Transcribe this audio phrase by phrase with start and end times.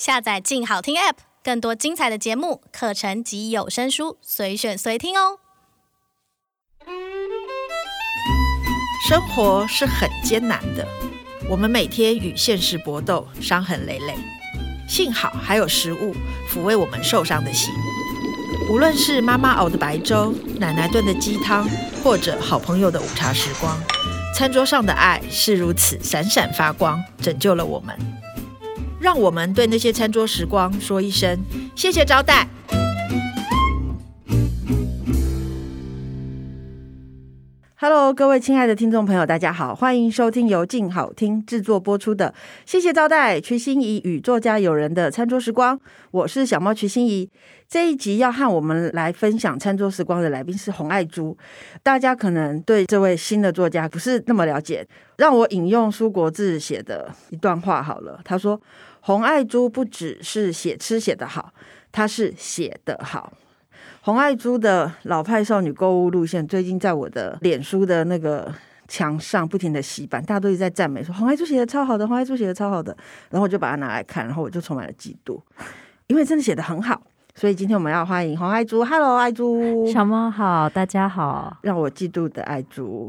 [0.00, 5.40] 下载“静好听 ”App，更多精彩的节目、课程及有声书，随选随听哦。
[9.06, 10.88] 生活是很艰难的，
[11.50, 14.14] 我们每天与现实搏斗，伤痕累累。
[14.88, 16.16] 幸好还有食物
[16.50, 17.70] 抚慰我们受伤的心。
[18.70, 21.68] 无论是妈妈熬的白粥、奶奶炖的鸡汤，
[22.02, 23.78] 或者好朋友的午茶时光，
[24.34, 27.94] 餐桌上的爱是如此闪闪发光，拯救了我们。
[29.00, 31.38] 让我们对那些餐桌时光说一声
[31.74, 32.46] 谢谢招待。
[37.76, 42.34] Hello，各位亲爱的听众朋友，大家好，欢迎收听由静好听制作播出的
[42.70, 45.80] 《谢谢招待》，瞿欣怡与作家友人的餐桌时光。
[46.10, 47.30] 我是小猫瞿欣怡。
[47.66, 51.34] 这一集要和我们来分享餐桌时光的来宾是洪爱珠。
[51.82, 54.86] 大家可能对这位新的作家不是那么了解，
[55.16, 58.20] 让我引用苏国治写的一段话好了。
[58.24, 58.60] 他说
[59.00, 61.52] ：“洪爱珠不只是写吃写得好，
[61.90, 63.32] 她是写得好。”
[64.02, 68.50] 洪爱珠的老派少女购物路线，最近在我的脸书的那个
[68.88, 72.96] 墙上不停的洗版，大家都一直在赞美说洪爱珠写的超好的，洪爱珠写的超好的，
[73.28, 75.38] 然后我就把它拿来看，然后我就充满了嫉妒，
[76.06, 77.02] 因为真的写的很好，
[77.34, 83.06] 所以今天我们要欢迎洪爱珠，Hello，爱珠，小猫好，大家好，让我嫉妒的爱珠，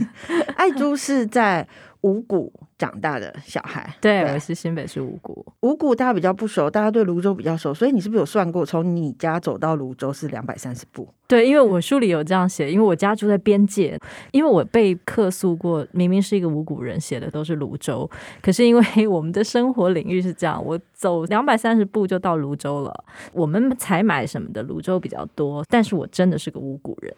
[0.56, 1.68] 爱珠是在
[2.02, 5.44] 五谷长大的小孩，对，对我是新北市五谷。
[5.60, 11.06] 五谷大家比较不熟，大家对泸州比较熟，所以你是不是有算过，从你家走到泸州是两百三十步？
[11.28, 13.98] 对，因为我书里有这样写，因为我家住在边界，
[14.32, 23.04] 因为我被客诉过，明明是一个五谷人写的都是泸州，可是因为我们的生活领域是这样，我走两百三十步就到泸州了。
[23.32, 27.14] 我们采买什么的泸州比较多，但是我真的是个五谷人。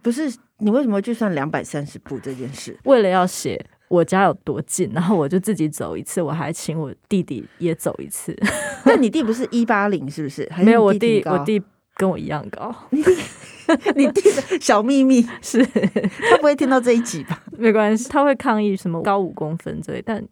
[0.00, 2.78] 不是，你为什么会去算两百三十步这件事？
[2.84, 3.66] 为了要写。
[3.90, 8.36] 我家有多近，然后我就自己走一次，我还请我弟弟也走一次。
[8.84, 10.48] 那你弟不是一八零是不是？
[10.58, 11.60] 没有，我弟我弟
[11.96, 12.72] 跟我一样高。
[12.90, 17.42] 你弟， 弟的小秘密是他不会听到这一集吧？
[17.58, 20.24] 没关系，他会抗议什么高五公分之类，但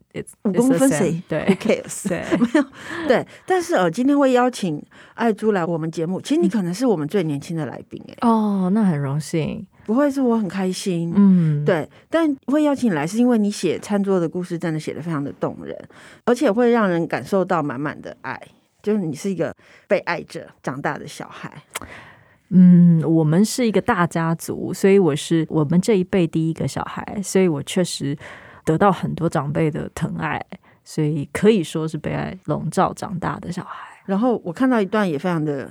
[0.44, 2.64] 五公分谁对？OK，对， 没有
[3.08, 3.26] 对。
[3.44, 4.80] 但是呃，今天会邀请
[5.14, 8.28] 爱珠来我们节目，其实你可能是我们最年轻的来宾哎。
[8.28, 9.66] 哦，那很荣幸。
[9.88, 15.74] 不会是我很开心，嗯，对，但会邀请你来是因为你写餐桌的故事真的写得非常的动人，
[16.26, 18.38] 而且会让人感受到满满的爱，
[18.82, 19.50] 就是你是一个
[19.86, 21.50] 被爱着长大的小孩。
[22.50, 28.14] 嗯，我们是一个大家族，所以我是我们这一辈第一个小孩，所以我确实
[28.66, 30.38] 得到很多长辈的疼爱，
[30.84, 33.88] 所以可以说是被爱笼罩长大的小孩。
[34.04, 35.70] 然后我看到一段也非常的。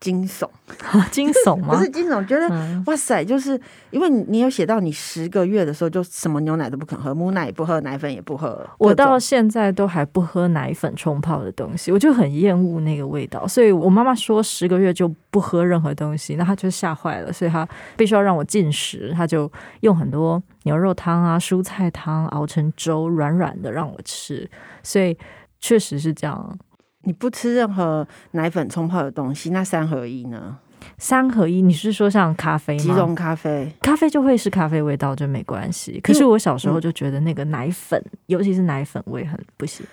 [0.00, 0.48] 惊悚，
[1.10, 1.74] 惊悚吗？
[1.74, 3.60] 不是惊悚，觉得、嗯、哇塞，就是
[3.90, 8.64] 因为你有写到你十个月的时候就什么牛奶都不肯喝，母奶也不喝，奶粉也不喝。
[8.78, 13.46] 我到现在都还不喝奶粉冲泡的东西，我就很厌恶那个味道。
[13.48, 17.66] 所以我妈妈说十个月就不喝任何东西，那她就吓坏了，所以她
[17.96, 19.50] 必须要让我进食，她就
[19.80, 24.48] 用很多牛肉汤啊、蔬菜汤熬成粥，软软的让我吃。
[24.84, 25.18] 所以
[25.58, 26.56] 确实是这样。
[27.02, 30.58] 你不吃任何奶粉冲泡的东西，那三合一呢？
[30.96, 32.82] 三合一，你是说像咖啡吗？
[32.82, 36.00] 即溶咖啡，咖啡就会是咖啡味道，就没关系。
[36.02, 39.84] 可是我小时候就觉得那个奶粉，嗯、尤其是奶粉味很不行。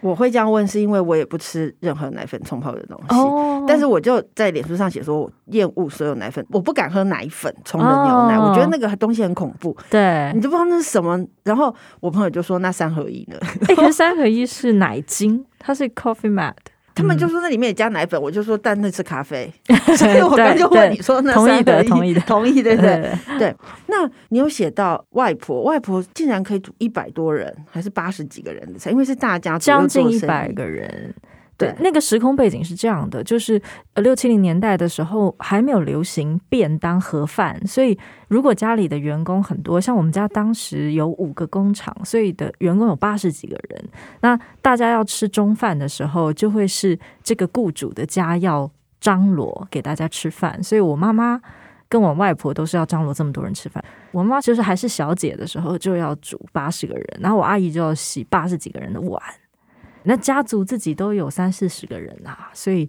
[0.00, 3.16] 我会这样问，是因为我也不吃任何奶粉冲泡的东西。
[3.16, 9.76] 哦，但是我就在脸书上写说，我厌恶所有奶粉，我不敢喝奶粉冲的牛奶，哦，我觉得那个东西很恐怖。
[9.88, 11.24] 对，你都不知道那是什么。
[11.44, 13.36] 然后我朋友就说，那三合一呢？
[13.68, 16.54] 欸，可是三合一是奶精，它是 Coffee Mate。
[16.94, 19.50] 他们就说那里面也加奶粉，嗯、我就说但那是咖啡，
[19.96, 23.56] 所以我刚就问你说那同意的，同意的，同意对对，对。
[23.86, 31.14] 那你有写到外婆，外婆竟然可以煮一百多人，还是八十几个人的菜，因为是大家将近一百个人。
[31.62, 33.60] 对，那个时空背景是这样的，就是
[33.94, 43.84] 呃六七零年代的时候还没有流行便当盒饭，所以如果家里的员工很多，像我们家当时有五个工厂，所以的员工有八十几个人，
[44.20, 48.70] 那大家要吃中饭的时候，就会是这个雇主的家要
[49.00, 51.40] 张罗给大家吃饭，所以我妈妈
[51.88, 53.84] 跟我外婆都是要张罗这么多人吃饭。
[54.12, 59.22] 我妈就是还是小姐的时候就要煮八十个人，然后我阿姨就要洗八十几个人的碗。
[60.04, 62.88] 那家族自己都有三四十个人啊，所以，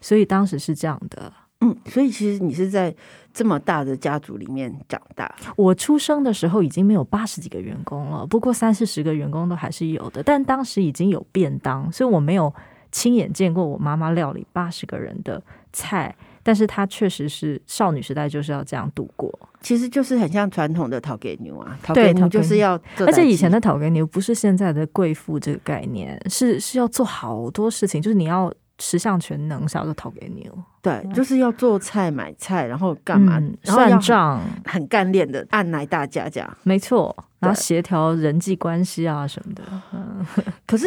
[0.00, 1.32] 所以当时是这样的。
[1.60, 2.94] 嗯，所以其实你是在
[3.32, 5.34] 这么大的家族里面长大。
[5.56, 10.22] 我出生的时候已经没有八十几个员工了，不过三四十个员工都还是有的。
[10.22, 12.52] 但当时已经有便当，所以我没有
[12.92, 16.14] 亲眼见过我妈妈料理八十个人的菜。
[16.44, 19.36] 但是它确实是少女时代就是要这样度过。
[19.60, 30.52] 其实就是很像传统的讨给牛啊，讨给牛就是要，而且以前的讨给牛不是现在的贵妇这个概念，是是要做好多事情，就是你要十项全能，叫做讨给牛。
[30.82, 33.38] 对，就是要做菜、买菜，然后干嘛？
[33.38, 36.46] 嗯、算账，很干练的按来大家家。
[36.62, 39.62] 没错，然后协调人际关系啊什么的。
[39.94, 40.24] 嗯，
[40.66, 40.86] 可是。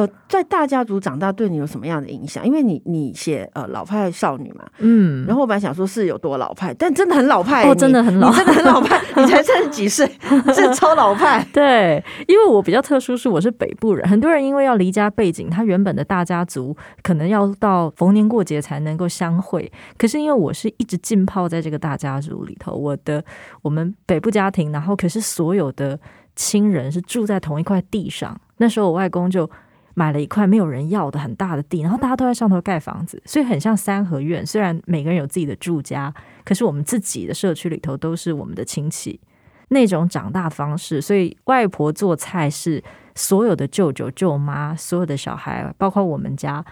[0.00, 2.46] 呃，在大家族长大对你有什么样的影响？
[2.46, 10.10] 因为你你写呃老派少女嘛，嗯，然后我本来想说是有多老派，但真的很老派，哦，真的很老，真的很老派，你才三十几岁，
[10.54, 11.46] 是超老派。
[11.52, 23.22] 对，因为我比较特殊，是我是北部人，很多人因为要离家背景，他原本的大家族可能要到逢年过节才能够相会，可是因为我是一直浸泡在这个大家族里头，我的
[23.60, 25.98] 我们北部家庭，然后可是所有的
[26.36, 29.50] 亲人是住在同一块地上，那时候我外公就。
[29.94, 34.44] 买了一块没有人要的很大的地，然后大家都在上头盖房子，所以很像三合院。
[34.46, 36.12] 虽然每个人有自己的住家，
[36.44, 39.20] 可是我们自己的社区里头都是我们的亲戚。
[39.68, 42.82] 那种长大方式，所以外婆做菜是
[43.14, 46.64] 所有的舅舅舅妈、所有的小孩，包括我们家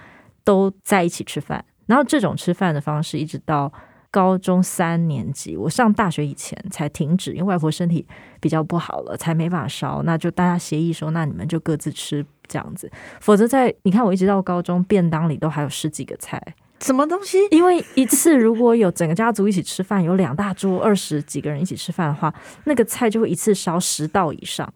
[0.43, 1.65] 都在一起吃饭。
[1.87, 3.73] 然后这种吃饭的方式一直到
[4.11, 8.07] 高中三年级，我上大学以前才停止，因为外婆身体
[8.41, 10.03] 比较不好了，才没法烧。
[10.05, 12.25] 那就大家协议说，那你们就各自吃。
[12.51, 12.91] 这样子，
[13.21, 16.43] 否则在你看，我一直到高中，便当里都还有十几个菜，
[16.81, 17.37] 什么东西？
[17.51, 22.33] 因为一次如果有整个家族一起吃饭，有两大桌二十几个人一起吃饭的话，
[22.65, 24.67] 那个菜就会一次烧十道以上，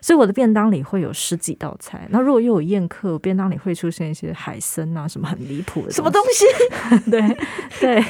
[0.00, 2.06] 所以我的便当里会有十几道菜。
[2.10, 6.44] 那如果又有宴客，便当里会出现一些海参啊，什么很离谱的什么东西？
[7.10, 7.36] 对
[7.80, 8.00] 对，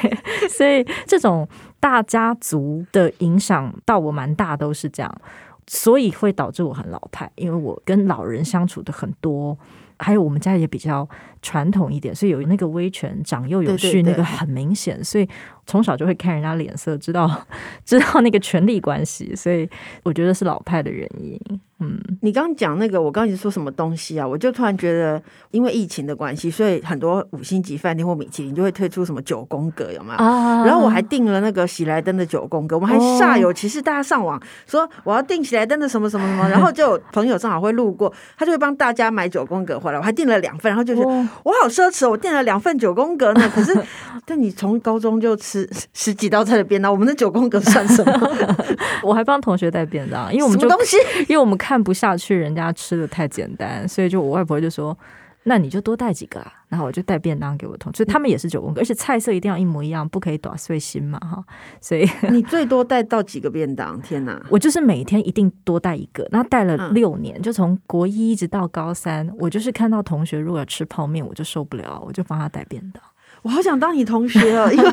[0.49, 1.49] 所以这种
[1.81, 5.21] 大家族的影响到我蛮大，都是这样。
[5.69, 9.59] 所以会导致我很老派，因为我跟老人相处的很多，
[9.99, 11.09] 还有我们家也比较
[11.43, 15.29] 传统一点，所以有那个威权长幼有序，那个很明显，所以
[15.67, 17.29] 从小就会看人家脸色，知道
[17.85, 19.69] 知道那个权力关系，所以
[20.05, 21.37] 我觉得是老派的原因。
[21.79, 24.27] 嗯，你刚刚讲那个，我刚才说什么东西啊？
[24.27, 30.17] 我就突然觉得，因为疫情的关系，所以很多五星级饭店或米其林就会推出什么九宫格，有没有？
[30.17, 39.99] 啊、然后我还订了那个喜来登的九宫格，我们还煞有其事，大家上网说我要订喜来登的什么什么什么， 然后就有朋友正好会路过，他就会帮大家买九宫格回来。
[39.99, 43.53] 我还订了两份，然后就是我好奢侈，我订了两份九宫格呢。
[43.55, 43.79] 可是，
[44.25, 48.31] 但你从高中就吃十几道菜的便当，我们的九宫格算什么？
[49.05, 50.97] 我还帮同学带便当，因为我们就什么东西，
[51.29, 51.55] 因为我们。
[51.67, 54.97] 看不下去，人家吃的太简单，所以就我外婆就说
[55.43, 61.45] ：“那你就多带几个啊。”然后我就带便当给我同学，所以他们也是九宫格，而且菜色一定要一模一样，不可以打碎心嘛，哈。
[61.81, 64.01] 所以 你最多带到几个便当？
[64.01, 64.41] 天哪！
[64.49, 73.03] 我就是每天一定多带一个，那带了六年，嗯、就从国一一直到高三，我就是看到同学如果要吃泡面，我就受不了，我就帮他带便当。
[73.43, 74.91] 我好想当你同学哦，因为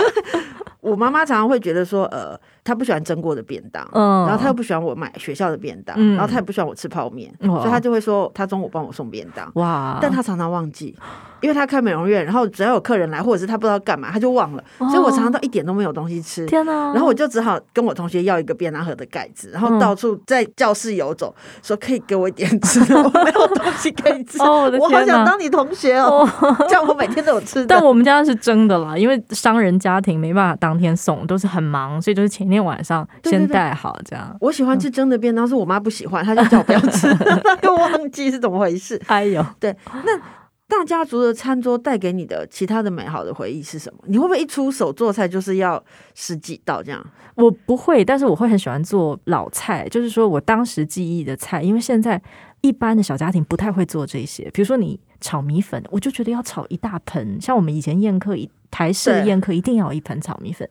[0.80, 2.38] 我妈妈常常会觉得说，呃。
[2.66, 9.98] 他不喜欢蒸过的便当，嗯，然后他又不喜欢我买学校的便当，嗯，然后他也不喜欢我吃泡面，嗯，所以他就会说他中午帮我送便当，哇！
[10.02, 10.96] 但他常常忘记，
[11.40, 16.72] 因为他开美容院，然后只要有客人来，或者是他不知道干嘛，他就忘了，哦，所以我常常都一点都没有东西吃，天哪！
[16.92, 26.28] 然后我就只好跟我同学要一个便当盒的盖子，然后到处在教室游走，说可以给我一点吃，我没有东西可以吃， 哦，我的天哪，我好想当你同学哦，
[26.68, 27.66] 这样我每天都有吃的。
[27.68, 32.55] 但我们家是真的啦，因为商人家庭没办法当天送，都是很忙，所以就是前天。
[32.56, 34.34] 今天晚上先带好，这样。
[34.40, 37.12] 我喜欢吃蒸的便当，是我妈不喜欢，她就叫我不要吃，
[37.44, 38.98] 她又忘记是怎么回事。
[39.08, 40.18] 哎呦，对，那
[40.66, 44.00] 大家族的餐桌带给你的其他的美好的回忆是什么？
[44.06, 45.84] 你会不会一出手做菜就是要
[46.14, 47.06] 十几道这样？
[47.34, 52.18] 我不会，但是我会很喜欢做老菜，就是说我当时记忆的菜，因为现在
[52.62, 54.50] 一般的小家庭不太会做这些。
[54.54, 58.34] 比如说你炒米粉，我就觉得要炒一大盆，像我们以前宴客，
[58.70, 60.66] 台式的宴客一定要有一盆炒米粉。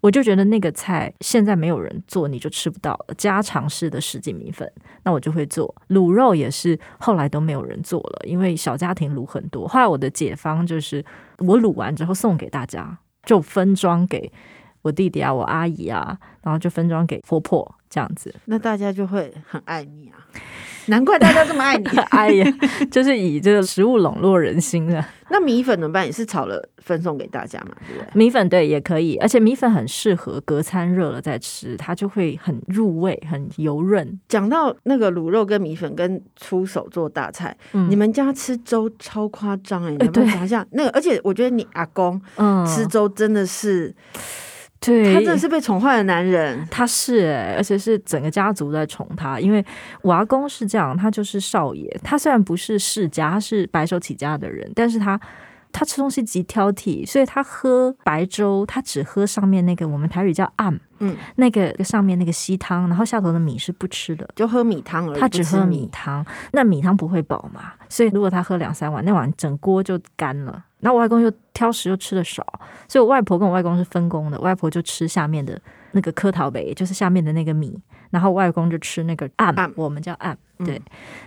[0.00, 3.14] 我就觉得那个菜现在没有人做，你就吃不到了。
[3.16, 4.70] 家常式的什锦米粉，
[5.02, 5.74] 那我就会做。
[5.88, 9.66] 卤肉也是后来都没有人做了，因为小家庭卤很多。
[9.66, 11.04] 后来我的解方就是，
[11.38, 14.32] 我卤完之后送给大家，就分装给
[14.82, 18.34] 我弟弟啊、我阿姨啊，然后就分装给婆婆这样子。
[18.44, 20.26] 那大家就会很爱你啊。
[20.88, 22.52] 难怪大家这么爱你， 哎呀，
[22.90, 25.04] 就是以这个食物笼络人心的。
[25.30, 26.06] 那米粉怎么办？
[26.06, 28.08] 也是炒了分送给大家嘛，对不对？
[28.14, 34.18] 米粉对也可以，而且米粉很适合隔餐热了再吃，它就会很入味，很油润。
[34.26, 39.90] 讲到那个卤肉跟米粉跟出手做大菜，嗯、你们家吃粥超夸张哎！
[39.90, 40.90] 你有没有想一下那个？
[40.92, 42.18] 而且我觉得你阿公
[42.66, 43.94] 吃粥真的是。
[44.80, 49.40] 对，他真的是被宠坏的男人，他是哎、欸，而且是整个家族在宠他。
[49.40, 49.64] 因为
[50.02, 55.20] 我阿公是这样，他就是少爷，他虽然不是世家，他是白手起家的人，但是他
[55.72, 65.20] 他吃东西极挑剔，所以他喝白粥，他只喝上面那个我们台语叫暗，嗯，那个上面那个稀汤，然后下头的米是不吃的，就喝米汤而已。
[65.20, 67.72] 他只喝米汤，那米汤不会饱嘛？
[67.88, 70.64] 所以如果他喝两三碗，那碗整锅就干了。
[70.80, 72.44] 然后我外公又挑食，又吃的少，
[72.88, 75.60] 所以我外婆跟我外公是分工的，外婆就吃下面的
[75.92, 80.76] 那个磕桃北，就是下面的那个米，然后外公就吃那个暗，暗我们叫暗，对。
[80.76, 80.82] 嗯、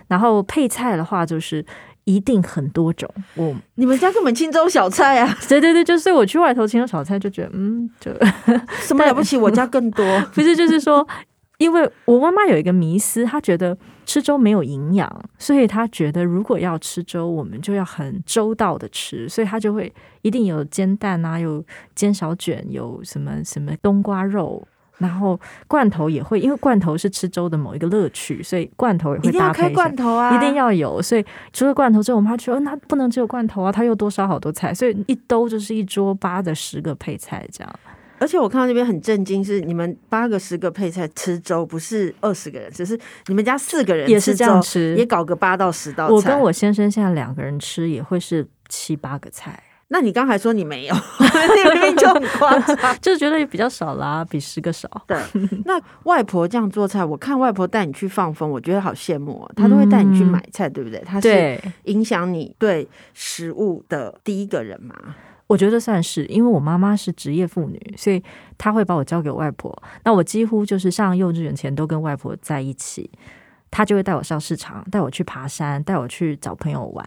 [0.08, 1.64] 然后配菜的话就是。
[2.04, 5.38] 一定很多种，我你们家根本清粥小菜啊！
[5.48, 8.12] 对对对，就是我去外头清粥小菜就觉得，嗯，就
[8.80, 9.36] 什么了不起？
[9.36, 10.04] 我家更多，
[10.34, 11.06] 不是就是说，
[11.58, 19.92] 因为我妈妈有一个迷思，她觉得吃粥没有营养，所以她觉得如果要吃粥，我们就要很周到的吃，所以她就会
[20.22, 24.66] 一定有煎蛋啊，有煎小卷，有什么什么冬瓜肉。
[24.98, 29.28] 然后罐头也会，因为罐头是吃粥的某一个乐趣，所以罐头也会搭配。
[29.28, 31.02] 一定要开罐头啊，一定要有。
[31.02, 37.80] 所以除了罐头之后，我妈说：“那不能只有罐头啊，它又多烧好多菜。”所以一兜就是一桌八的十个配菜这样。
[38.18, 42.96] 而且我看到那边很震惊，是你们八个十个配菜吃粥，不是二十个人，只是
[43.26, 46.14] 你们家四个人也是这样吃，也搞个八到十道菜。
[46.14, 49.60] 我跟我先生现在两个人吃也会是七八个菜。
[49.92, 54.88] 那你刚才说你没有，你明明就很夸张， 就是觉得也比较少啦，比十个少。
[55.06, 55.16] 对，
[55.66, 59.52] 那外婆这样做菜，我看外婆带你去放风，我觉得好羡慕哦。
[59.54, 60.98] 她都会带你去买菜，嗯、对不对？
[61.04, 64.96] 她是影响你对食物的第一个人嘛？
[65.46, 68.22] 我觉得算是，因为我妈妈是职业妇女，所以
[68.56, 69.76] 她会把我交给外婆。
[70.04, 73.10] 那我几乎就是上幼稚园前都跟外婆在一起，
[73.70, 77.06] 她就会带我上市场，带我去爬山，带我去找朋友玩。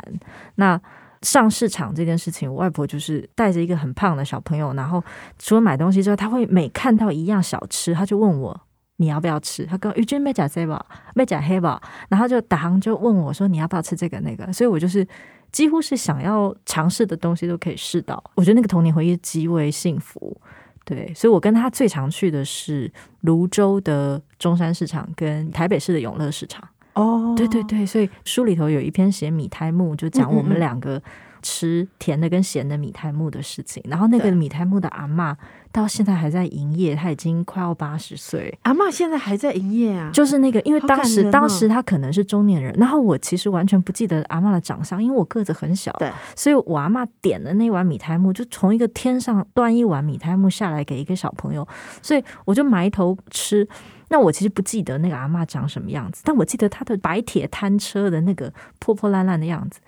[0.56, 0.80] 那
[1.26, 5.04] 上市场这件事情，我外婆就是带着一个很胖的小朋友，然后
[5.40, 8.62] 除了买东西之外，他会每看到一样小吃，他就问我
[8.98, 9.66] 你要不要吃？
[9.66, 14.54] 他跟玉君没讲这吧，没讲黑吧，然后就导航就问我说你要不要吃这个那个？
[14.54, 15.06] 所以我就是
[15.52, 18.24] 几乎是想要尝试的东西都可以试到。
[18.36, 20.40] 我觉得那个童年回忆极为幸福，
[20.86, 22.92] 对，所以我跟他最常去的是
[23.22, 26.64] 泸州的中山市场跟台北市的永乐市场。
[26.96, 27.38] 哦，oh.
[27.38, 31.02] 对对对，所以书里头有一篇写米胎木，就讲我们两个
[31.46, 33.84] 吃甜的跟咸的米苔木的事情。
[33.86, 35.36] 然后那个米苔木的阿嬷
[35.72, 38.58] 到现在还在营业，她已经快要八十岁。
[38.64, 40.10] 阿嬷现在还在营业啊？
[40.12, 45.92] 就是那个，因为当时、哦、当时她可能是中年人，然后我其实完全不记得阿嬷的长相，因为我个子很小。
[46.00, 51.68] 对，所以我阿妈点的那碗米苔木，就从一个天上端一碗米苔木下来给一个小朋友，
[52.02, 53.68] 所以我就埋头吃。
[54.08, 59.80] 那我其实不记得那个阿嬷长什么样子，但我记得她的白铁摊车的那个破破烂烂的样子。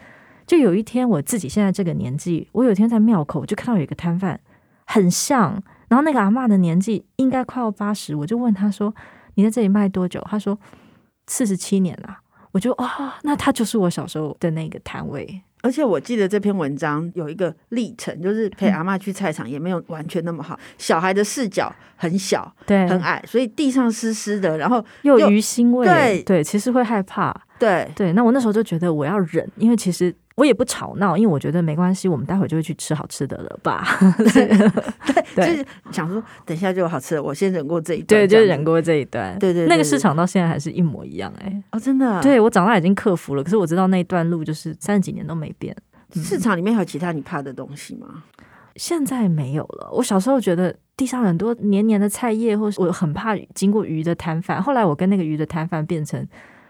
[0.47, 4.39] 就有一天我自己现在这个年纪，我有一天在庙口就看到有一个摊贩
[4.85, 8.95] 很像，然后那个阿嬷的年纪应该快要八十，我就问他说
[9.35, 10.57] ：“你在这里卖多久？”他说
[11.27, 12.19] ：“四十七年了。”
[12.53, 15.41] 我就哇、哦，那他就是我小时候的那个摊位。
[15.61, 20.55] 而且我记得这篇文章有一个历程，就是陪阿嬷去菜场也没有完全那么好。
[20.55, 28.13] 嗯、小孩的视角很小，对，很矮，所以地上湿湿的，然后又有鱼腥味，对对，其实会害怕，对对。
[28.13, 33.83] 那我那时候就觉得我要忍，因为其实我也不吵闹，因为我觉得没关系，我们待会就会去吃好吃的了吧？
[34.17, 34.47] 对
[35.35, 39.67] 对，就是想说等一下就有好吃的，我先忍过这一段，对，就忍过这一段，对对，对。
[39.67, 45.75] 那个市场到现在还是一模一样，哎，哦，真的，对我长大已经克服了，可是我知道那一段路就是三十几年都没变。
[46.13, 48.23] 市场里面还有其他你怕的东西吗？
[48.75, 49.89] 现在没有了。
[49.91, 54.61] 我小时候觉得地上很多黏黏的菜叶，或是我很怕经过鱼的摊贩。
[54.61, 56.25] 后来我跟那个鱼的摊贩变成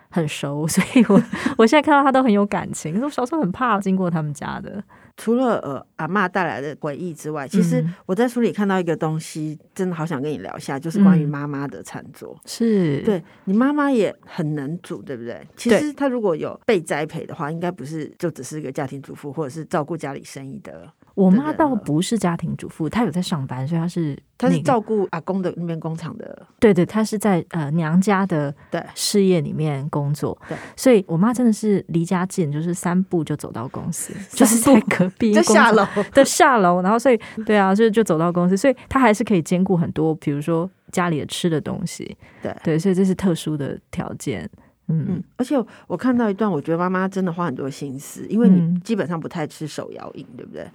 [0.09, 1.21] 很熟， 所以我
[1.57, 2.93] 我现在看到他都很有感情。
[2.93, 4.83] 可是我小时候很怕经过他们家的。
[5.19, 12.37] 除了呃阿嬷带来的回忆之外，其实我在书里看到一个东西，真的好想跟你聊一下，就是关于妈妈的餐桌。
[12.37, 15.41] 嗯、是对你妈妈也很能煮，对不对？
[15.55, 20.87] 其实她如果有被栽培的话，应该不是就只是一个家庭主妇，或者是照顾家里生意的。
[21.17, 26.45] 我妈倒不是家庭主妇，她有在上班，所以她是、那个、她是照顾阿公的那边工厂的。
[26.59, 30.39] 对对，她是在呃娘家的对事业里面工作。
[30.47, 35.83] 对，所以我妈真的是离家近，就是三步就走到公司，就是在隔壁 就下楼
[36.13, 42.15] 的下楼，然后所以对啊，就就走到公司，所以她还是可以兼顾很多，比如说家里的吃的东西。
[42.43, 44.47] 对对，所以这是特殊的条件。
[44.89, 45.53] 嗯嗯，而且
[45.85, 50.65] 我看到一段，我觉得妈妈真的花很多心思，因为你基本上不太吃手摇饮，对不对？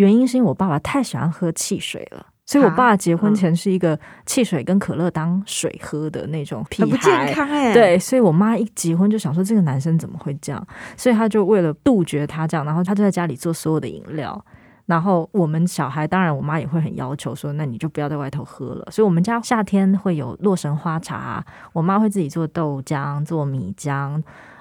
[0.00, 7.74] 原因是因为我爸爸太喜欢喝汽水了，所以我爸结婚前是一个汽水跟可乐当水喝的那种屁孩，很不健康哎。
[7.74, 10.66] 对，所以我妈一结婚就想说这个男生怎么会这样，
[10.96, 14.42] 所以他就为了杜绝他这样，然后他就在家里做所有的饮料。
[14.86, 18.88] 然后我们小孩当然我妈也会很要求说，那你就不要在外头喝了。
[18.90, 24.20] 所以我们家夏天会有洛神花茶，我妈会自己做豆浆、做米浆，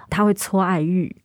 [0.10, 1.16] 她会搓爱玉。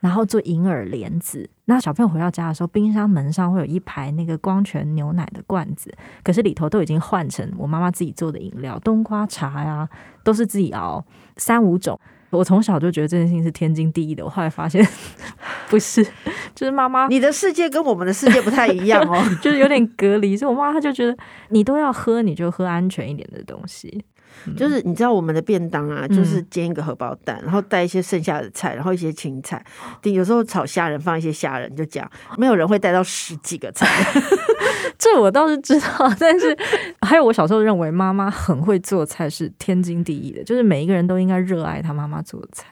[0.00, 1.48] 然后做银耳莲子。
[1.66, 9.88] 那小朋友回到家的时候，冰箱门上会有一排那个光泉牛奶的罐子，可是里头都已经换成我妈妈自己做的饮料，冬瓜茶呀，
[10.24, 11.04] 都是自己熬
[11.36, 11.98] 三五种。
[12.30, 14.86] 我从小就觉得这件事情是天经地义的，我后来发现
[15.68, 16.00] 不是，
[16.54, 20.36] 就是妈妈，你的世界跟我们的世界不太一样哦，就是有点隔离。
[20.36, 21.16] 所以我妈她就觉得
[21.48, 24.04] 你都要喝，你就喝安全一点的东西。
[24.56, 29.64] 就是你知道我们的便当啊，就是煎一个荷包蛋，然后带一些剩下的菜，然后一些青菜，
[30.02, 33.86] 有时候炒虾仁放一些虾仁，就这样，没有人会带到十几个菜。
[34.98, 36.56] 这我倒是知道，但是
[37.00, 42.66] 还有我小时候认为妈妈很会做菜是天经地义的，就是每一个人都应该热爱他妈妈做的菜。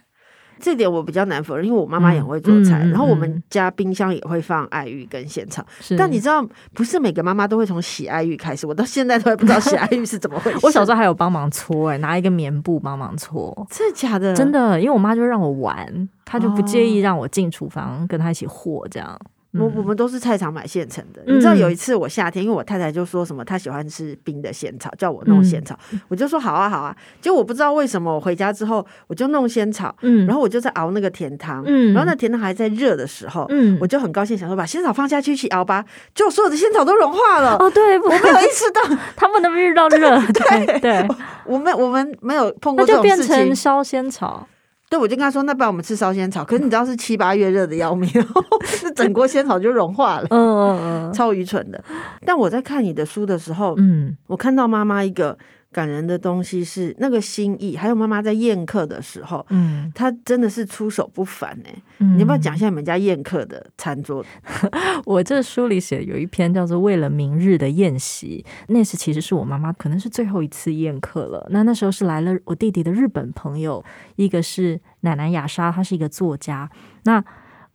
[0.61, 5.65] 这点我比较难否认，因为我妈妈也很会做菜，然后我们家冰箱也会放爱玉跟仙草。
[5.97, 8.67] 但你知道，不是每个妈妈都会从洗爱玉开始。
[8.67, 10.59] 我到现在都还不知道洗爱玉是怎么回事。
[10.67, 13.67] 我小时候还有帮忙搓、欸，哎，拿一个棉布帮忙搓。
[13.71, 14.35] 真的假的？
[14.35, 19.19] 真的，因为我妈就让我玩，她就不介意让我进厨房跟她一起和这样。
[19.59, 26.97] 我我们都是菜场买现成的，嗯、你知道有一次我夏天，因为我太太就说什么她喜欢吃冰的仙草，叫我弄仙草，嗯、我就说好啊好啊。
[27.21, 35.85] 结果我不知道为什么我回家之后我就弄仙草，嗯、然后我就在熬那个甜汤，嗯、然后那甜汤还在热的时候，嗯、我就很高兴想说把仙草放下去一起熬吧，
[36.15, 37.57] 就所有的仙草都融化了。
[37.59, 38.99] 哦，对，我没有 意识到。
[39.17, 39.99] 他们能遇到热，
[40.33, 41.09] 对 对，对
[41.45, 44.47] 我们我们没有碰过这种事情，就变成烧仙草。
[44.91, 46.45] 对，我就跟他说，那不然我们吃烧仙草。
[46.45, 48.09] 可是你知道是七八月热的要命，
[48.83, 50.27] 那整锅仙草就融化了。
[50.31, 51.83] 嗯嗯嗯，超愚蠢的。
[52.25, 55.37] 但我在看你的书的时候，嗯，我看到妈妈一个。
[55.71, 61.83] 感人的东西是那个心意，还有妈妈在宴客的时候，嗯，她真的是出手不凡哎、欸。
[61.99, 64.25] 嗯、你要不要讲一下你们家宴客的餐桌？
[65.05, 71.47] 我这书里写有一篇叫做《为了明日的宴席》，那是其实是我妈妈可能是最后一次宴客了。
[71.51, 73.85] 那那时候是来了我弟弟的日本朋友，
[74.17, 76.71] 一个是奶奶雅莎，她是一个作家。
[77.05, 77.23] 那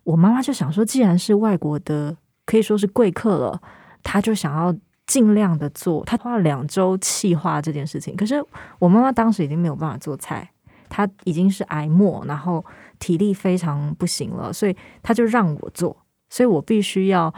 [0.03, 3.61] 我妈妈就想说，既然是外国的，可以说是贵客了，
[4.01, 4.75] 她就想要。
[5.13, 8.15] 尽量的做，他花了两周企划这件事情。
[8.15, 8.43] 可是
[8.79, 10.49] 我妈妈当时已经没有办法做菜，
[10.89, 12.65] 她已经是癌末，然后
[12.97, 15.95] 体力非常不行了，所以她就让我做。
[16.31, 17.31] 所以我必须要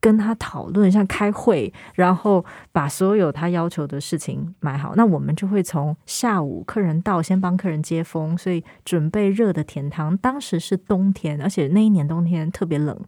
[0.00, 2.42] 跟她讨论，像开会，然后
[2.72, 4.94] 把所有她要求的事情买好。
[4.96, 10.16] 那我们就会从下午客人到，先帮客人接风，所以准备热的甜汤。
[10.16, 12.98] 当时是冬天，而且那一年冬天特别冷，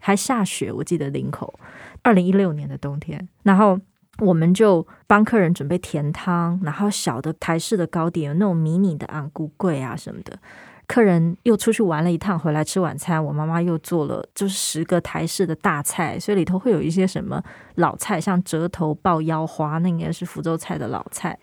[0.00, 0.72] 还下雪。
[0.72, 1.54] 我记得林口。
[2.02, 3.78] 二零一六年的冬天，然后
[4.18, 10.38] 我们就帮客人准备甜汤，然后小的台式的糕点，有那种迷你的安菇柜啊什么的。
[10.86, 17.40] 客人又出去玩了一趟，回来吃晚餐，我妈妈又做了就是十个台式的大菜，所以里头会有一些什么
[17.76, 21.38] 老菜，像折头爆腰花，那应该是福州菜的老菜。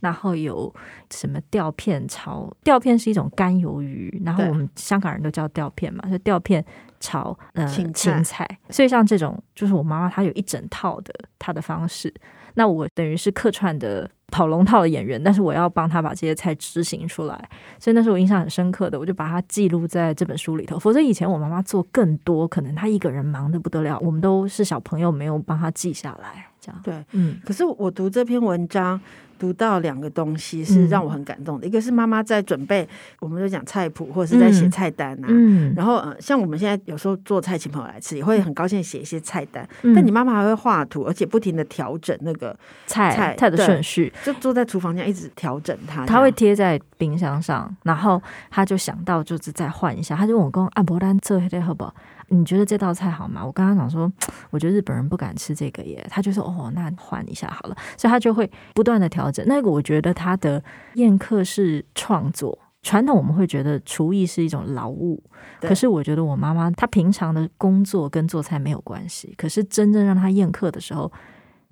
[0.00, 0.72] 然后有
[1.10, 2.52] 什么吊片炒？
[2.62, 6.64] 吊片是一种干鱿鱼，然后我们香港人都叫吊片嘛，就吊片。
[7.00, 12.12] 炒呃青菜，青菜，所以像这种就是我妈妈她有一整套的她的方式，
[12.54, 20.76] 那我等于是客串的跑龙套的演员，但是我要帮她把这些菜执行出来，所以那是我印象很深刻的，我就把它记录在这本书里头。
[20.76, 26.48] 否则以前我妈妈做更多，可能她一个人忙得不得了，我们都是小朋友，没有帮她记下来，
[26.82, 27.36] 对，嗯。
[27.44, 29.00] 可是我读这篇文章。
[29.38, 32.84] 读到两个东西是让我很感动的，嗯、一个是妈妈在准备，
[33.20, 39.64] 我们就讲菜谱或者是在写菜单啊，嗯、然后呃，像我们现在有时候做菜请朋友来吃，也会很高兴写一些菜单。
[39.82, 42.52] 嗯、但你妈妈还会画图，而且不停的调整那个
[42.88, 46.04] 菜菜菜的顺序，就坐在厨房这样一直调整它。
[46.04, 51.94] 他会贴在冰箱上，然后他就想到就是再换一下，他就问我公阿伯丹这黑的好不好？
[52.28, 53.44] 你觉得这道菜好吗？
[53.44, 54.10] 我刚刚讲说，
[54.50, 56.06] 我觉得日本人不敢吃这个耶。
[56.10, 57.76] 他就说哦，那换一下好了。
[57.96, 59.44] 所以他就会不断的调整。
[59.46, 60.62] 那个我觉得他的
[60.94, 62.58] 宴客是创作。
[62.80, 65.22] 传统我们会觉得厨艺是一种劳务，
[65.60, 69.34] 可是我觉得我妈妈她平常的工作跟做菜没有关系。
[69.36, 71.10] 可是真正让她宴客的时候，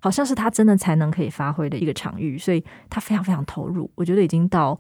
[0.01, 3.89] 好像是她真的才能可以发挥的一个场域，所以她非常非常投入。
[3.95, 4.79] 我觉得已经到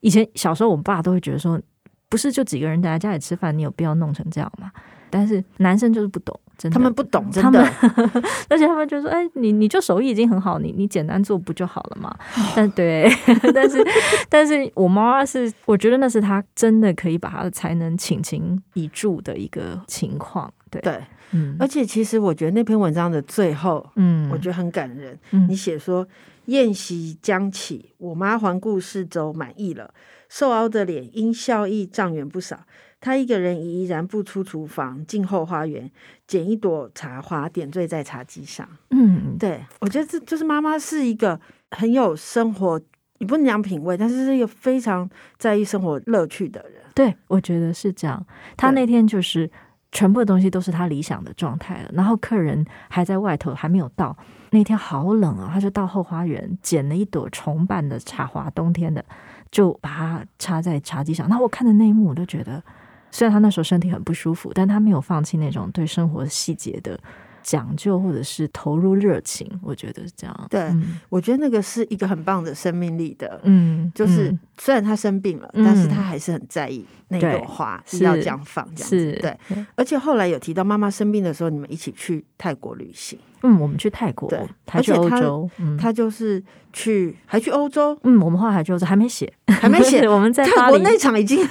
[0.00, 1.60] 以前小时候，我们爸都会觉得说，
[2.08, 4.70] 不是就几个人待在家里吃饭，你有必要弄成这样吗？
[5.10, 7.60] 但是男生就是不懂，真的，他们不懂，真的，
[8.48, 12.14] 而且他们就说：“哎，你你就手艺已经很好，你你简单做不就好了吗？”
[12.54, 13.08] 但对，
[13.54, 13.84] 但是
[14.28, 20.52] 但是我妈妈是，我觉得那是她真的可以把她的才能倾情以助的一个情况。
[20.70, 25.18] 对对，嗯，而且其实我觉得那篇文章的最后，嗯，我觉得很感人。
[25.30, 26.06] 嗯，你写说
[26.46, 29.94] 宴席将起，我妈环顾四周，满意了，
[30.28, 32.60] 瘦凹的脸因笑意涨圆不少。
[33.00, 35.90] 他一个人依然不出厨房，进后花园，
[36.26, 38.68] 捡一朵茶花，点缀在茶几上。
[38.90, 42.80] 嗯，对，我觉得这就是妈妈是一个很有生活，
[43.18, 45.08] 也不能讲品味，但是是一个非常
[45.38, 46.82] 在意生活乐趣的人。
[46.94, 48.24] 对，我觉得是这样。
[48.56, 49.48] 他那天就是
[49.92, 54.16] 全部的东西都是他理想的状态了，然后客人还在外头还没有到。
[54.50, 59.04] 那天好冷啊，他就到后花园捡了一朵重瓣的茶花，冬天的，
[59.52, 61.28] 就把它插在茶几上。
[61.28, 62.60] 那我看的那一幕，我都觉得，
[63.10, 66.98] 虽然他那时候身体很不舒服，但他没有放弃那种对生活细节的。
[67.40, 70.46] 讲究或者是投入热情，我觉得是这样。
[70.50, 73.40] 对，嗯、我觉得那个是一个很棒的生命力的。
[73.44, 79.18] 嗯，就是虽然他生病了，嗯、但是他还是很在意那朵花是要这样放，这样子。
[79.22, 79.38] 对，
[79.76, 83.18] 而且后来有提到妈妈生病的时候，你们一起去泰国旅行。
[83.42, 85.48] 嗯，我们去泰国，对，还去欧洲。
[85.58, 87.96] 嗯，他就是去，还去欧洲。
[88.02, 90.06] 嗯，我们后来还去欧洲，还没写，还没写。
[90.10, 91.46] 我们在泰国那场已经。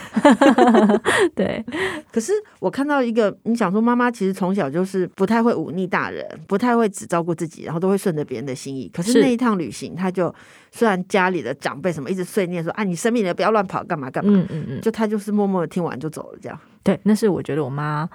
[1.33, 1.63] 对。
[2.11, 8.91] 可是我看到一个，你想说妈妈其实从小就是不太会忤逆大人，不太会只照顾自己，然后都会顺着别人的心意。
[8.93, 10.33] 可是那一趟旅行，他就
[10.71, 14.33] 虽然家里的长辈什么一直碎念说啊，你生病了不要乱跑，干嘛干嘛。
[14.33, 14.81] 嗯嗯嗯。
[14.81, 16.59] 就他就是默默的听完就走了，这样。
[16.83, 18.09] 对，那是我觉得我妈，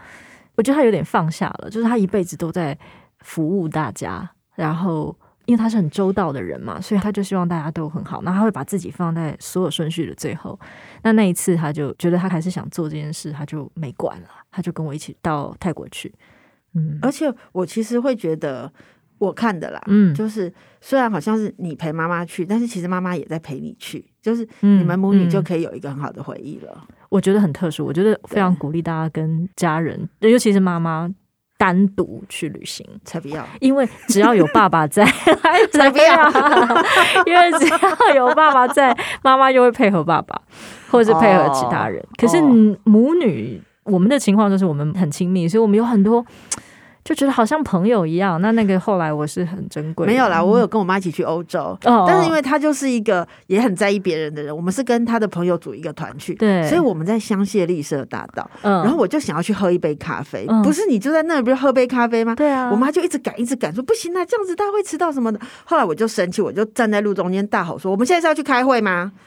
[0.57, 2.77] 我觉得她有点放下了，就是她一辈子都在。
[3.23, 8.23] 服务大家，然后因为他是很周到的人嘛，所以他就希望大家都很好。
[8.23, 10.59] 那他会把自己放在所有顺序的最后。
[11.03, 16.15] 那那一次，他就觉得他还是想做这件事，他就没管了，他就跟我一起到泰国去。
[16.75, 18.73] 嗯，而且我其实会觉得，
[19.19, 26.73] 我看的啦，嗯，就是虽然好像是你陪妈妈去，但是其实妈妈也在陪你去，就是你们母女就可以有一个很好的回忆了。
[26.89, 31.13] 嗯，我觉得很特殊，我觉得非常鼓励大家跟家人，尤其是妈妈。
[31.63, 35.05] 单独去旅行才不要，因为只要有爸爸在，
[35.71, 36.29] 才不要。
[37.25, 40.43] 因为只要有爸爸在，妈妈就会配合爸爸，
[40.91, 42.05] 或者是配合其他人。
[42.19, 42.43] 可是
[42.83, 46.27] 母女，我们的情况就是我们很亲密，所以我们有很多。
[47.05, 50.07] 就觉得好像朋友一样，那那个后来我是很珍贵。
[50.07, 62.35] 没有啦，我有跟我妈一起去欧洲，哦、但是因为她就是一个也很在意别人的人，我们是跟她的朋友组一个团去，对，所以我们在香榭丽舍大道，嗯，然后我就想要去喝一杯咖啡，嗯、不是你就在那里不是喝杯咖啡吗？
[62.37, 65.41] 对啊，我妈就一直赶，一直赶，说不行啊，这样子大家会迟到什么的。
[65.65, 69.11] 后来我就生气，我就站在路中间大吼说：“我们现在是要去开会吗？”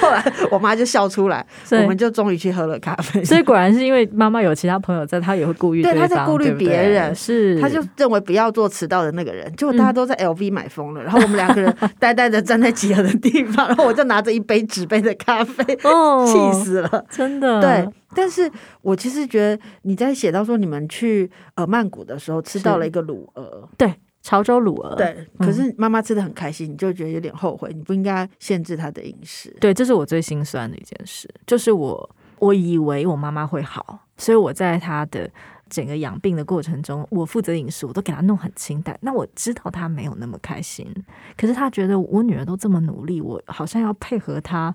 [0.00, 3.22] 后来我妈就笑出来，我们就终于去喝了咖啡。
[3.24, 5.90] 所以果然是因为妈妈有其他朋友在，她也会顾虑。
[5.92, 15.64] 对，他在顾虑别人，是他就认为不要做迟到的那个人，结果大家都在 LV 买疯了，然后我们两个人 呆呆的站在集合的地方，然后我就拿着一杯纸杯的咖啡，
[16.26, 17.60] 气死了，真的。
[17.60, 29.54] 对，但是我其实觉得你在写到说你们去呃曼谷的时候吃到了一个卤鹅，对，潮州卤鹅，对，可是妈妈吃的很开心，你就觉得有点后悔，你不应该限制她的饮食。
[29.60, 35.28] 对，这是我最心酸的一件事，就是我我以为我妈妈会好，所以我在她的。
[35.72, 38.94] 整个养病的过程中，我负责饮食，我都给他弄很清淡。
[39.00, 40.86] 那我知道他没有那么开心，
[41.34, 44.74] 可是他觉得我女儿都这么努力，我好像要配合他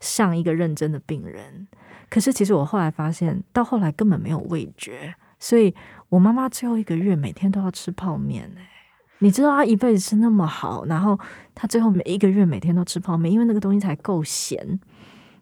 [0.00, 1.68] 像一个认真的病人。
[2.10, 5.72] 可是其实我后来发现，到后来根本没有味觉，所以
[6.08, 8.52] 我妈妈最后一个月每天都要吃泡面。
[8.58, 8.66] 哎，
[9.20, 11.16] 你知道她一辈子吃那么好，然后
[11.54, 14.80] 她最后每一个月每天都吃泡面，因为那个东西才够咸，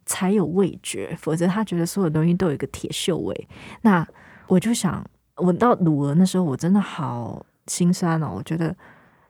[0.04, 3.48] 才有味觉，否则她觉得所有东西都有一个铁锈味。
[3.80, 4.06] 那
[4.50, 8.32] 我就想，闻到卤鹅那时候，我真的好心酸哦。
[8.34, 8.76] 我觉得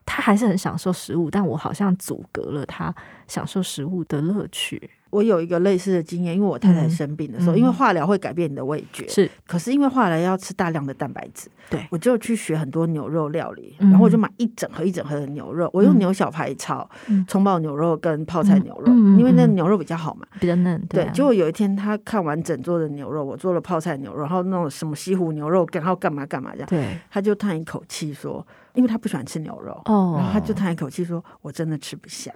[0.03, 2.93] 他还是很享受食物，但我好像阻隔了他
[3.27, 4.89] 享受食物的乐趣。
[5.11, 9.29] 我有一个类似的经验，因为我太太生病的时候，嗯、因为化疗会改变你的味觉，是。
[9.45, 16.89] 可是因为化疗要吃大量的蛋白质，对，我就去学很多牛肉料理，嗯、然后我就买一整盒一整盒的牛肉，我用牛小排炒
[17.27, 20.81] 葱爆牛肉跟泡菜牛肉，嗯、因为那牛肉比较好嘛，比较嫩。
[20.87, 32.31] 对，结果有一天他看完整桌的牛肉，我做了泡菜牛肉，然后那种什么西湖牛肉，然后干嘛干嘛这样，对，他就叹一口气说，因为他不喜欢吃牛肉，哦，然后他就叹一口气说，我真的吃不下，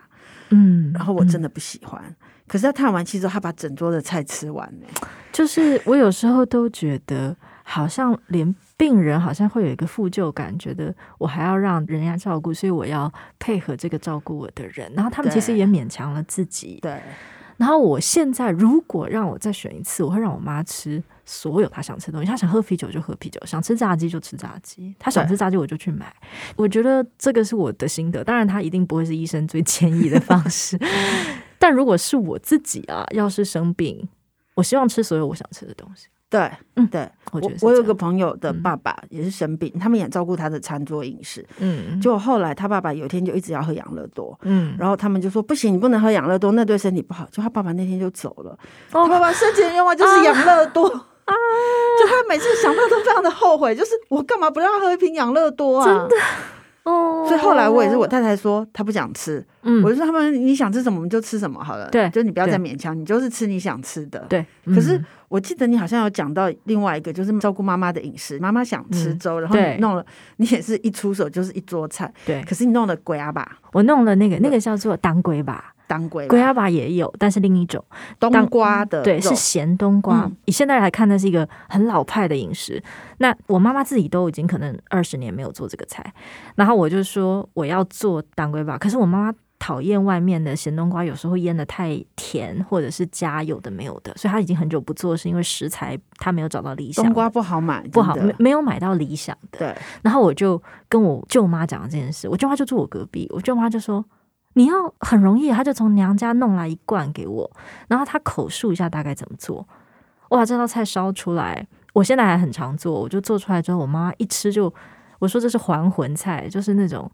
[0.50, 2.04] 嗯，然后我真的不喜欢。
[2.06, 2.16] 嗯
[2.48, 4.86] 可是他叹完气之后，他把整桌的菜吃完呢。
[5.32, 14.92] 就是我有时候都觉得，好像连病人好像会有一个负疚感，觉得我还要让人家照顾，所以我要配合这个照顾我的人。
[14.96, 16.80] 然后他们其实也勉强了自己。
[16.82, 17.02] 对。
[17.58, 22.28] 然后我现在如果让我再选一次，我会让我妈吃所有她想吃的东西。
[22.28, 24.94] 她想喝啤酒就喝啤酒，想吃炸鸡就吃炸鸡。
[25.00, 26.14] 她想吃炸鸡我就去买。
[26.58, 28.24] 我觉得这个是我的心得。
[28.24, 30.78] 当然，她一定不会是医生最建议的方式。
[31.60, 34.08] 但如果是我自己啊，要是生病，
[34.56, 36.08] 我希望吃所有我想吃的东西。
[36.28, 41.46] 对，嗯，对，我觉得我有个朋友的爸爸也是生病，嗯、他们也照顾他的餐桌饮食。
[41.60, 47.26] 嗯，就后来他爸爸有一天就一直要喝养乐多，嗯，然后他们就说不行，你不能喝养乐多，那对身体不好。
[47.32, 48.52] 就他爸爸那天就走了，
[48.92, 51.34] 哦、他爸爸生前的愿望就是养乐多啊，
[52.00, 55.86] 就他每次想到都非常的后悔，就是我干嘛不让他喝一瓶养乐多啊？
[55.86, 56.16] 真的。
[56.86, 64.46] 哦，所以后来我也是，我太太说她不想吃，嗯，我就说他们你想吃什么我们就吃什么好了，对，就你不要再勉强，你就是吃你想吃的，对。
[64.68, 70.06] 可是我记得你好像有讲到另外一个，就是照顾妈妈的饮食，妈妈想吃粥，然后你弄了，
[70.38, 72.42] 你也是一出手就是一桌菜，对。
[72.44, 75.74] 可是你弄了粿仔肉，我弄了那个那个叫做当归吧。
[75.88, 77.84] 当归，龟阿爸也有，但是另一种
[78.20, 80.22] 冬瓜的，对，是咸冬瓜。
[80.26, 82.82] 嗯、以现在来看，那是一个很老派的饮食。
[83.18, 86.14] 那我妈妈自己都已经可能二十年没有做这个菜，
[86.56, 88.78] 然后我就说我要做当归吧。
[88.78, 97.06] 可是我妈妈讨厌外面的咸冬瓜，有时候腌的太甜，或者是加有的没有的，所以她已经很久不做，是因为食材她没有找到理想。
[97.06, 99.60] 冬瓜不好买，不好没没有买到理想的。
[99.60, 104.04] 对，然后我就跟我舅妈讲了这件事，我舅妈就住我隔壁，我舅妈就说。
[104.58, 107.50] 你要很容易，他就从娘家弄来一罐给我，
[107.88, 109.68] 然后他口述一下大概怎么做。
[110.30, 113.00] 哇，这道菜烧出来，我现在还很常做。
[113.00, 114.74] 我就做出来之后，我妈一吃就，
[115.20, 117.12] 我说这是还魂菜，就是那种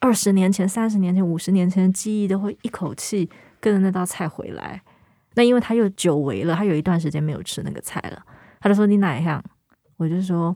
[0.00, 3.28] 二十年前、三十年前、五十年前的记忆都会一口气
[3.58, 4.80] 跟着那道菜回来。
[5.34, 8.22] 那因为他又久违了，他有一段时间没有吃那个菜了，
[8.60, 9.42] 他就说你哪样？
[9.96, 10.54] 我就说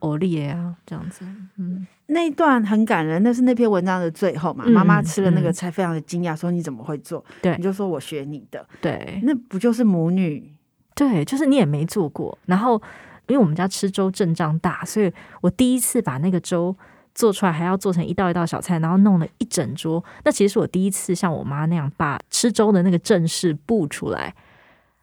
[0.00, 1.24] 欧丽啊，这样子，
[1.56, 1.86] 嗯。
[2.10, 4.64] 那一段很感人，那是那篇文章的最后嘛。
[4.64, 8.66] 妈妈吃了那个菜，非常的惊讶，说：“你怎么会做？”对，你就说我学你的。
[8.80, 10.54] 对，那不就是母女？
[10.94, 12.36] 对，就是你也没做过。
[12.46, 12.80] 然后，
[13.26, 16.74] 因为我们家吃粥阵仗大，所以我第一次把那个粥
[17.14, 20.02] 做出来，还要做成一道一道小菜，然后弄了一整桌。
[20.24, 24.34] 那其实是我第一次像我妈那样把吃粥的那个阵势布出来。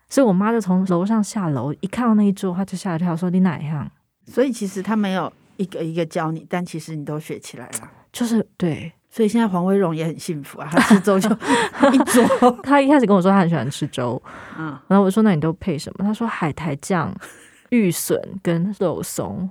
[0.10, 3.92] 所以我妈就从楼上下楼，一看到那一桌，她就吓一跳，说：“你哪样？”
[4.26, 5.32] 所以其实她没有。
[5.58, 11.30] 一个一个教你，但其实你都学起来了，就是对，所以现在黄威荣也很幸福啊，他吃粥就
[11.94, 12.52] 一桌。
[12.64, 14.22] 他一开始跟我说他很喜欢吃粥，
[14.58, 16.06] 嗯，然后我说那你都配什么？
[16.06, 17.14] 他说海苔酱、
[17.70, 19.50] 玉笋跟肉松。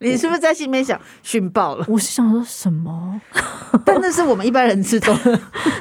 [0.00, 1.86] 你是不是在心里面想熏爆了？
[1.88, 3.20] 我是想说什么？
[3.86, 5.14] 但那是我们一般人吃粥。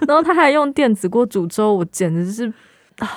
[0.07, 2.47] 然后他还用电子锅煮粥，我简直是
[2.99, 3.09] 啊！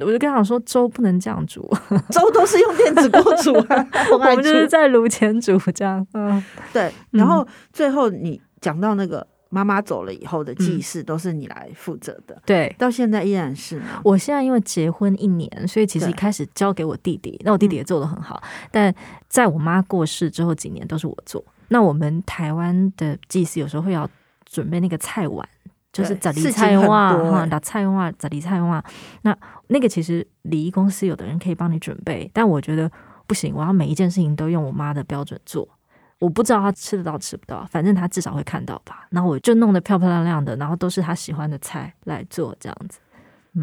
[0.00, 1.68] 我就跟他说，粥不能这样煮，
[2.10, 3.88] 粥都是用电子锅煮啊。
[4.12, 6.06] 我们就是在炉前煮这样。
[6.14, 6.92] 嗯，对。
[7.10, 12.40] 然后最后你讲到那个妈妈走了以后的祭祀，都是你来负责的。
[12.46, 14.00] 对，到现在依然是吗？
[14.02, 18.42] 我现在因为结婚一年，所以其实一开始交给我弟弟，那我弟弟也做的很好。
[18.70, 18.94] 但
[19.28, 21.44] 在我妈过世之后几年，都是我做。
[21.68, 24.08] 那我们台湾的祭祀有时候会要
[24.44, 25.46] 准备那个菜碗。
[25.92, 28.82] 就是杂里菜哇，哈，打菜哇，杂里菜哇。
[29.22, 29.36] 那
[29.68, 32.90] 那个其实礼仪公司有的人可以帮你准备，但我觉得
[33.26, 35.68] 不行，我要每一件事情都用我妈的标准做。
[36.18, 39.06] 我不知道她吃得到吃不到，反正她至少会看到吧。
[39.10, 42.98] 然后我就弄得漂漂亮亮的，然后都是她喜欢的菜来做这样子。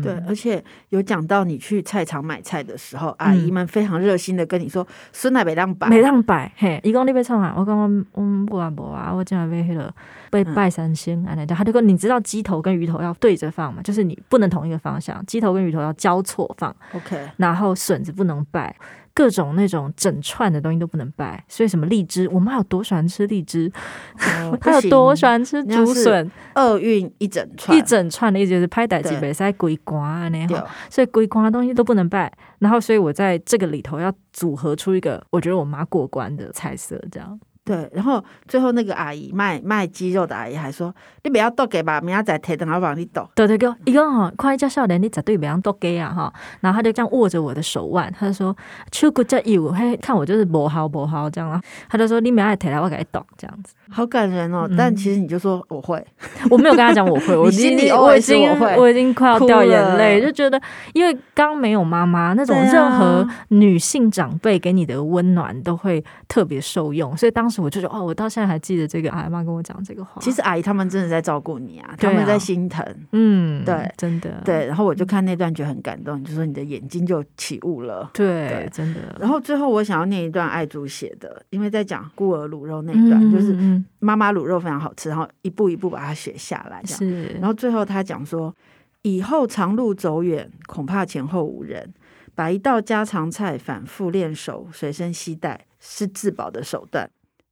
[0.03, 9.91] 对，而且有讲到你去菜场买菜的时候，阿姨们非常热心的跟你说：“孙奶没让摆，没让摆。”嘿，一共你要创啊，我讲我我不啊不啊，我今晚被黑了，
[10.29, 11.55] 被拜三星，安尼的。
[11.55, 13.81] 他就说：“你知道鸡头跟鱼头要对着放嘛？
[13.81, 16.75] 就是你不能同一个方向，鸡头跟鱼头要交错放。
[16.93, 18.75] OK，然后笋子不能拜。”
[19.19, 23.69] 各种那种整串的东西都不能拜，所以什么荔枝，我妈有多喜欢吃荔枝，
[24.39, 32.31] 哦、她有多喜欢吃竹笋，厄运一整串，一整串的意思就是拍歹几杯塞鬼瓜那样，所以鬼瓜的东西都不能拜。
[32.59, 37.37] 然后，所以我在这个里头要组合出一个我觉得我妈过关的菜色，这样。
[37.69, 40.91] 对，然后最后那个阿姨卖卖鸡肉的阿姨还说
[41.23, 46.33] ：“你不要剁给吧，明仔再提等老板你剁。”对对对，一个哈，快叫少年，你绝对不要剁给啊哈。
[46.61, 48.57] 然后他就这样握着我的手腕，他就说
[48.91, 54.67] ：“手骨这油，嘿，看我就是不好不好这样啊。”他就说：“你明仔提来，我给你剁。”这样子，好感人哦。
[54.75, 56.03] 但其实你就说我会，
[56.49, 60.59] 我没有跟他讲我会， 我心里我已经我已经快要掉眼泪，就觉得
[60.93, 68.39] 因为刚没有妈妈那种任何女性长辈给你的温暖都会特别受用，所以当时我就觉得哦，我到现在。
[68.39, 70.21] 现在还记得这个阿妈跟我讲这个话。
[70.21, 72.81] 其实阿姨他们真的在照顾你啊，他们在心疼。
[73.11, 74.65] 嗯，对，真的对。
[74.65, 78.09] 然后我就看那段觉得很感动，就说你的眼睛就起雾了。
[78.13, 79.01] 对，真的。
[79.19, 83.53] 然后最后我想要念一段爱珠写的，因为在讲孤儿卤肉那一段，就是
[83.99, 86.81] 妈妈卤肉非常好吃，然后一步一步把它写下来。
[86.85, 87.25] 是。
[87.41, 88.55] 然后最后他讲说，
[89.01, 91.93] 以后长路走远，恐怕前后无人，
[92.33, 97.09] 把一道家常菜反复练熟，随身携带是自保的手段。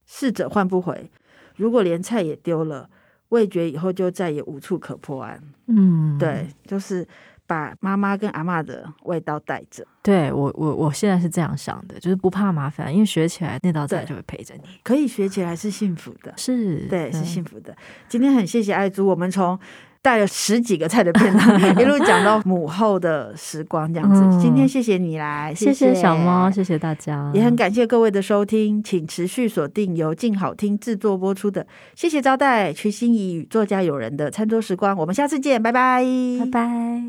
[0.07, 1.11] 逝者换不回，
[1.57, 2.89] 如果连菜也丢了，
[3.29, 5.39] 味觉以后就再也无处可破案。
[5.67, 7.05] 嗯，对，就是
[7.45, 9.85] 把妈妈跟阿嬷的味道带着。
[10.01, 14.61] 对我，我我现在是这样想的，就是不怕麻烦，因为学起来那道菜就会陪着你。
[14.81, 17.75] 可以学起来是幸福的，是对，是幸福的。
[18.07, 19.59] 今天很谢谢爱珠，我们从。
[20.01, 24.21] 带了十几个菜的片段， 一路讲到母后的时光，这样子。
[24.21, 31.63] 嗯、今天谢谢你来，谢谢，谢谢小猫，谢谢大家，也很感谢各位的收听，请持续锁定由静好听制作播出的
[31.95, 36.03] 《谢谢招待》瞿心怡与作家友人的餐桌时光，我们下次见，拜拜，
[36.39, 37.03] 拜拜。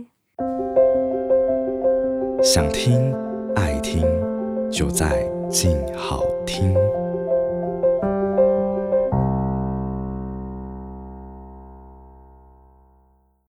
[2.42, 3.14] 想听
[3.57, 4.03] 爱听，
[4.70, 6.74] 就在静好听。